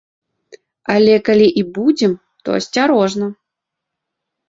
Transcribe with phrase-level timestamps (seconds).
[0.93, 3.33] Але калі і будзем, то асцярожна!